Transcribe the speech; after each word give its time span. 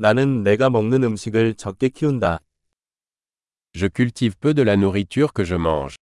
나는 0.00 0.44
내가 0.44 0.70
먹는 0.70 1.02
음식을 1.02 1.54
적게 1.54 1.88
키운다. 1.88 2.38
Je 3.74 3.88
cultive 3.94 4.36
peu 4.40 4.54
de 4.54 4.62
la 4.62 4.74
nourriture 4.74 5.28
que 5.34 5.44
je 5.44 5.56
mange. 5.56 5.96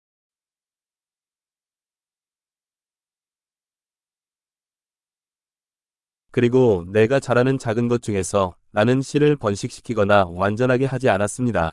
그리고 6.30 6.84
내가 6.88 7.18
잘하는 7.20 7.56
작은 7.56 7.88
것 7.88 8.02
중에서 8.02 8.54
나는 8.70 9.00
씨를 9.00 9.36
번식시키거나 9.36 10.26
완전하게 10.26 10.84
하지 10.84 11.08
않았습니다. 11.08 11.72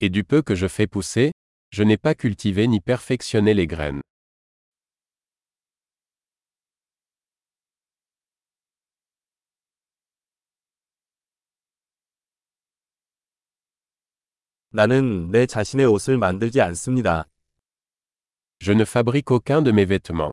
Et 0.00 0.10
du 0.10 0.24
peu 0.24 0.40
que 0.40 0.56
je 0.56 0.66
fais 0.66 0.86
pousser, 0.86 1.32
je 1.70 1.82
n'ai 1.82 1.98
pas 1.98 2.14
cultivé 2.14 2.66
ni 2.66 2.80
perfectionné 2.80 3.52
les 3.52 3.66
graines. 3.66 4.00
나는 14.70 15.30
내 15.30 15.46
자신의 15.46 15.86
옷을 15.86 16.18
만들지 16.18 16.60
않습니다. 16.60 17.24
Je 18.60 18.72
ne 18.72 18.82
fabrique 18.82 19.30
aucun 19.30 19.64
de 19.64 19.70
mes 19.70 19.86
vêtements. 19.86 20.32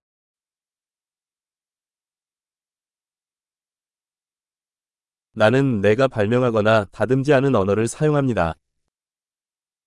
나는 5.35 5.81
내가 5.81 6.07
발명하거나 6.07 6.85
다듬지 6.91 7.33
않은 7.33 7.55
언어를 7.55 7.87
사용합니다. 7.87 8.55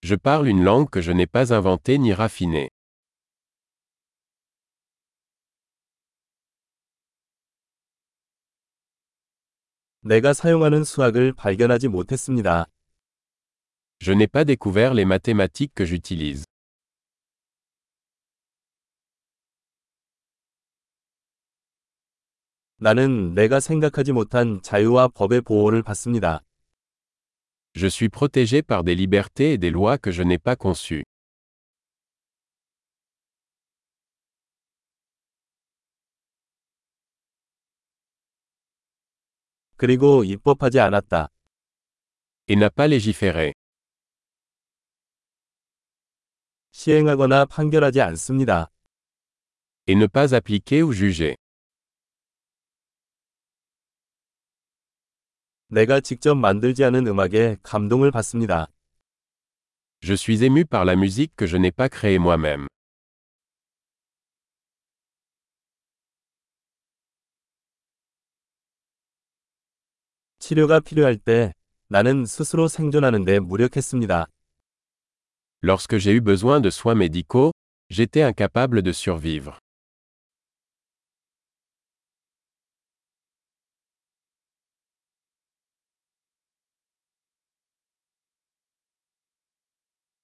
Je 0.03 0.17
parle 0.17 0.49
une 0.49 0.63
langue 0.63 0.91
que 0.91 1.01
je 1.03 1.13
n'ai 1.13 1.27
pas 1.27 1.53
inventée 1.53 1.99
ni 1.99 2.13
raffinée. 2.13 2.69
내가 10.01 10.33
사용하는 10.33 10.85
수학을 10.85 11.33
발견하지 11.33 11.89
못했습니다. 11.89 12.67
Je 14.00 14.14
n'ai 14.14 14.28
pas 14.28 14.46
découvert 14.46 14.94
les 14.94 15.06
mathématiques 15.06 15.74
que 15.76 15.86
j'utilise. 15.86 16.46
나는 22.78 23.36
내가 23.36 23.60
생각하지 23.60 24.12
못한 24.12 24.60
자유와 24.64 25.10
법의 25.10 25.42
보호를 25.42 25.84
받습니다. 25.84 26.42
Je 27.76 27.88
suis 27.88 28.10
protégé 28.10 28.64
par 28.64 28.84
des 28.84 28.96
libertés 28.96 29.54
et 29.54 29.58
des 29.60 29.70
lois 29.70 30.00
que 30.00 30.12
je 30.12 30.24
n'ai 30.24 30.40
pas 30.40 30.56
conçues. 30.56 31.04
그리고 39.78 40.24
입법하지 40.24 40.80
않았다. 40.80 41.28
Et 42.48 42.56
n'a 42.56 42.70
pas 42.70 42.88
légiféré. 42.88 43.54
시행하거나 46.77 47.47
판결하지 47.47 48.03
않습니다. 48.03 48.71
Et 49.89 49.97
ne 49.97 50.07
pas 50.07 50.35
appliquer 50.35 50.83
ou 50.83 50.93
juger. 50.93 51.35
내가 55.69 56.01
직접 56.01 56.35
만들지 56.35 56.85
않은 56.85 57.07
음악에 57.07 57.57
감동을 57.63 58.11
받습니다. 58.11 58.67
Je 60.03 60.13
suis 60.17 60.43
ému 60.45 60.67
par 60.67 60.85
la 60.85 60.97
musique 60.97 61.35
que 61.35 61.47
je 61.47 61.57
n'ai 61.57 61.73
pas 61.73 61.89
créée 61.89 62.19
moi-même. 62.19 62.67
치료가 70.39 70.81
필요할 70.81 71.17
때 71.17 71.55
나는 71.89 72.27
스스로 72.27 72.69
생존하는 72.69 73.25
데 73.25 73.41
무력했습니다. 73.41 74.27
Lorsque 75.62 75.98
j'ai 75.98 76.14
eu 76.14 76.22
besoin 76.22 76.60
de 76.60 76.70
soins 76.70 76.96
médicaux, 76.96 77.52
j'étais 77.90 78.24
incapable 78.24 78.82
de 78.82 78.92
survivre. 78.92 79.60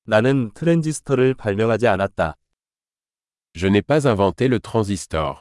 나는 0.10 0.52
트랜지스터를 0.54 1.34
발명하지 1.34 1.88
않았다. 1.88 2.36
Je 3.54 3.68
n'ai 3.68 3.82
pas 3.82 4.08
inventé 4.08 4.48
le 4.48 4.60
transistor. 4.60 5.40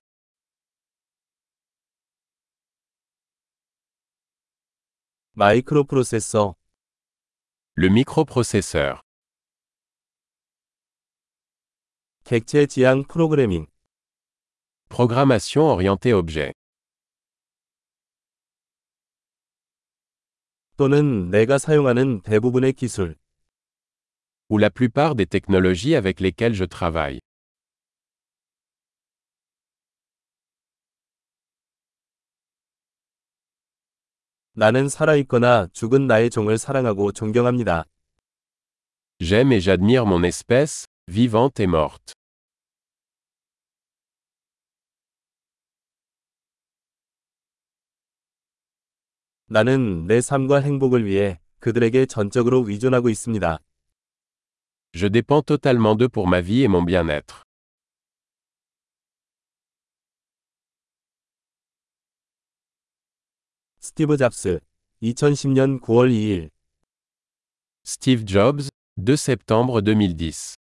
마이크로프로세서, 5.35 6.57
Le 7.77 7.89
microprocesseur. 7.89 9.01
객체 12.31 12.67
지향 12.67 13.05
프로그래밍, 13.05 13.67
Programmation 14.89 15.71
orientée 15.71 16.13
objet. 16.13 16.53
또는 20.77 21.31
내가 21.31 21.59
사용하는 21.59 22.21
대부분의 22.23 22.73
기술, 22.73 23.17
Ou 24.49 24.59
la 24.59 24.71
plupart 24.71 25.17
des 25.17 25.27
technologies 25.27 25.97
avec 25.97 26.21
lesquelles 26.21 26.55
je 26.55 26.67
travaille. 26.67 27.19
나는 34.53 34.89
살아있거나 34.89 35.69
죽은 35.73 36.07
나의 36.07 36.31
종을 36.31 36.59
사랑하고 36.59 37.13
존경합니다. 37.13 37.85
J'aime 39.21 39.53
et 39.53 39.61
j'admire 39.61 40.07
mon 40.07 40.23
espèce, 40.25 40.87
vivante 41.09 41.61
et 41.61 41.67
morte. 41.67 42.15
나는 49.52 50.08
내 50.08 50.22
삶과 50.22 50.62
행복을 50.62 51.06
위해 51.06 51.38
그들에게 51.60 52.06
전적으로 52.06 52.64
의존하고 52.70 53.10
있습니다. 53.10 53.60
Je 54.94 55.10
dépends 55.10 55.44
totalement 55.44 55.98
d'eux 55.98 56.08
pour 56.08 56.26
ma 56.26 56.40
vie 56.40 56.64
et 56.64 56.70
mon 56.70 56.86
bien-être. 56.86 57.44
스티브 63.82 64.16
잡스, 64.16 64.62
2010년 65.04 65.82
9월 65.82 66.10
2일. 66.10 66.50
Steve 67.86 68.26
Jobs, 68.26 68.70
2 68.96 69.18
septembre 69.18 69.82
2010. 69.82 70.61